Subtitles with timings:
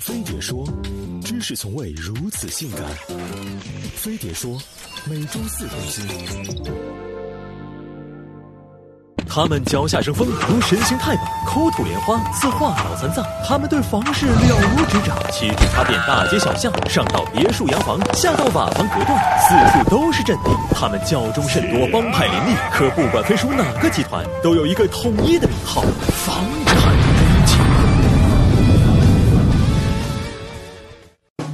[0.00, 0.64] 飞碟说，
[1.24, 2.80] 知识从未如此性感。
[3.94, 4.58] 飞碟说，
[5.04, 6.06] 每周四更新。
[9.28, 13.24] 他们脚下生风，如神行太保；口吐莲花，似化脑残藏。
[13.46, 20.50] 他们对房事了如指掌，旗帜插遍大街小巷，上到别墅洋房，下到瓦房隔断，四处都是阵地。
[20.72, 25.82] 他们教中甚多，帮派林立，可不管分属哪个集团，都有一个统一的名号——
[26.24, 27.05] 房产。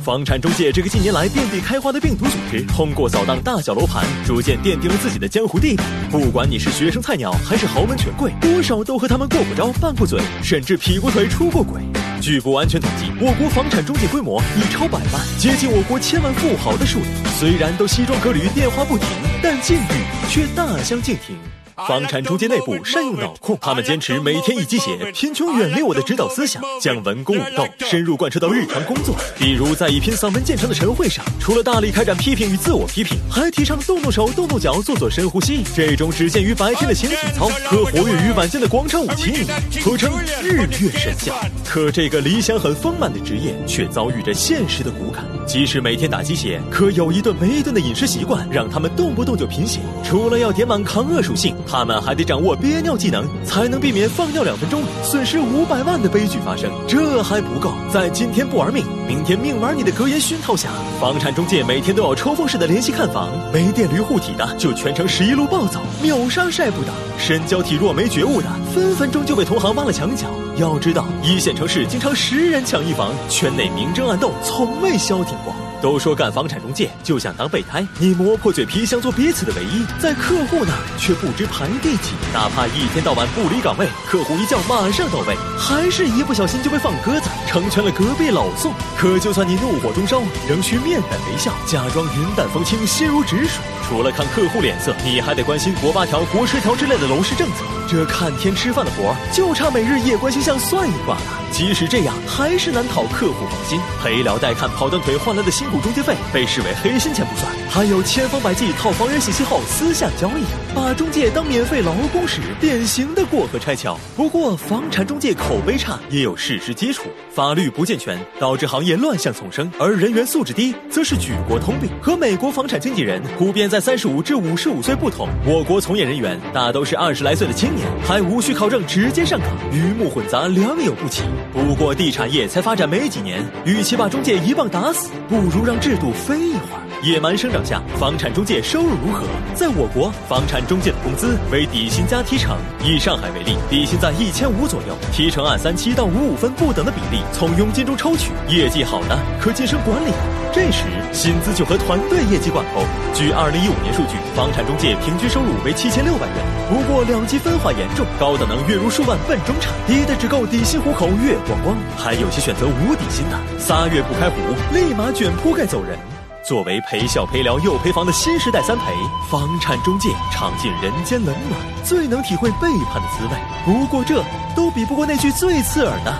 [0.02, 5.84] 房产中介这个近年来遍地开花的病毒组织，通过扫荡大小楼盘，逐渐奠定了自己的江湖地位。
[6.11, 11.80] 不管你是学生菜鸟，还是豪门权贵，多少都和他们过过招、拌过嘴，甚至劈过腿、出过轨。
[12.20, 17.09] 据不完全统计，我国房产中介规模已超百万，接近我国千万富豪的数量。
[17.39, 19.06] 虽然都西装革履、电话不停，
[19.41, 21.37] 但境遇却大相径庭。
[21.77, 29.15] 房产中介内部善用脑控，他们坚持每天一鸡血，贫穷远离我的指导思想，将文攻武斗深入贯彻到日常工作。
[29.39, 35.65] 比如在一篇散文建成的晨会上，除了大力开展批评与自我批评，还提倡动动手、动动脚，做做深呼吸。
[35.75, 40.12] 这种只见于白天的形体操和活跃于晚间的广场舞情谊，合称
[40.43, 41.34] 日月神教。
[41.65, 45.25] 可这个理想很丰满的职业，却遭遇着现实的骨感。
[45.47, 49.81] 即使每天打鸡血，可有一顿没一顿的饮食习惯，让他们动不动就贫血。
[50.05, 51.55] 除了要点满抗饿属性。
[51.73, 56.70] 他们还得掌握憋尿技能，才能避免放尿两分钟损失五百万的悲剧发生。
[56.87, 60.69] 这还不够，在今天不玩命，明天命玩你的格言熏陶下，
[61.00, 70.27] 房产中介每天都要抽风式的联系看房，没电驴护体的就全程十一路暴走，秒杀晒不倒，身娇体弱没觉悟的，分分钟就被同行挖了墙角。
[70.56, 75.55] 要知道，一线城市经常十人抢一房，圈内明争暗斗从未消停过。
[75.83, 82.12] 都说干房产中介就像当备胎，你磨破嘴皮想做彼此的唯一，在客户那却不知排第几。
[82.33, 88.72] 哪怕一天到晚不离岗位，客户一叫马上到位，还是一不小心就被放鸽子，成全了隔壁老宋。
[88.97, 93.60] 可就算你怒火中烧，仍需面带微笑，假装云淡风轻，心如止水。
[93.88, 97.65] 除了看客户脸色，你还得关心国八条、国十条之类的楼市政策。
[97.88, 101.22] 这看天吃饭的活，就差每日夜观星象算一卦了。
[101.65, 103.78] 即使这样，还是难讨客户芳心。
[104.03, 110.43] 陪聊带看跑断腿换来的辛苦中介费，被视为黑心钱不算，还有千方百计套房源信息后私下交易，
[110.75, 113.97] 把中介当免费劳工使，典型的过河拆桥。
[114.17, 121.89] 不过，房产中介口碑差也有事实基础，法律不健全，导致行业乱象丛生；而人员素质低，则是举国通病。
[122.03, 131.22] 和美国房产经纪人普遍在三十五至五十五岁不同，我国从业人员大都是二十来岁的青年，还无需考证直接上岗，鱼目混杂，良莠不齐。
[131.53, 136.83] 不过地产业才发展没几年，与其把中介一棒打死，不如让制度飞一会儿。
[137.03, 139.27] 野蛮生长下，房产中介收入如何？
[139.55, 142.57] 在我国，房产中介的工资为底薪加提成。
[142.83, 150.41] 以上海为例，底薪在一千五左右，提成按三七到五五分不等的比例从佣金中抽取，业绩好的可晋升管理。
[150.53, 152.85] 这时薪资就和团队业绩挂钩。
[153.15, 156.37] 据二零一五年数据，房产中介平均收入为七千六百元。
[156.69, 161.75] 不过两极分化严重，高的能月入数万奔中产，低的只够底薪糊口月光光。
[161.97, 164.37] 还有些选择无底薪的，仨月不开户，
[164.75, 165.99] 立马卷铺盖走人。
[166.45, 168.93] 作为陪笑陪聊又陪房的新时代三陪，
[169.31, 173.33] 房产中介尝尽人间冷暖，最能体会背叛的滋味。
[173.65, 174.23] 不过这
[174.55, 176.13] 都比不过那句最刺耳的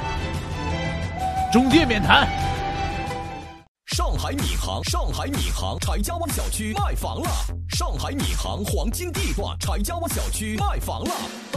[1.53, 2.27] “中介免谈”。
[3.93, 7.29] 上海闵行，上海闵行柴家湾小区卖房了。
[7.77, 11.11] 上海闵行黄金地段柴家湾小区卖房了，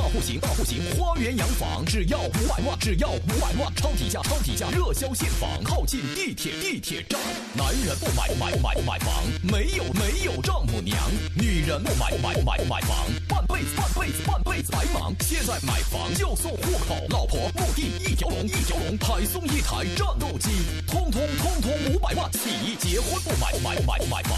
[0.06, 7.20] 大户型大户型花园洋房只要五百万，只要五百万，超低价超低价，热销现房，靠近地铁地铁站。
[7.56, 10.96] 男人不买不买不买不买房，没有没有丈母娘；
[11.34, 12.96] 女人不买不买不买不买房，
[13.28, 15.12] 半辈子半辈子半辈子白忙。
[15.22, 20.52] 现在买房就送户口，老婆墓地一条龙一条龙，还送一台战斗机，
[20.86, 22.78] 通通通通五百万起。
[22.78, 24.38] 结婚不买不买不买不买房，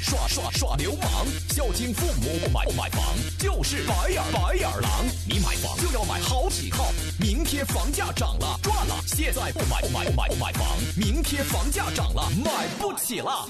[0.00, 0.92] 耍耍耍流。
[0.96, 3.02] 氓，孝敬父母不买不买房，
[3.38, 5.04] 就是白眼白眼狼。
[5.26, 9.02] 你买房就要买好几套，明天房价涨了赚了。
[9.06, 13.46] 现在不买不买不买不买房，明天房价涨了买不起了。